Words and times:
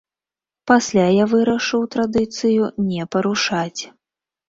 Пасля 0.71 1.03
я 1.23 1.27
вырашыў 1.35 1.81
традыцыю 1.99 2.73
не 2.91 3.11
парушаць. 3.15 3.81